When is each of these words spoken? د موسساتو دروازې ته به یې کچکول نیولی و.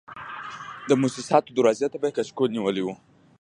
د 0.89 0.91
موسساتو 1.01 1.49
دروازې 1.57 1.87
ته 1.91 1.97
به 2.01 2.05
یې 2.09 2.15
کچکول 2.17 2.49
نیولی 2.55 2.83
و. 2.83 2.87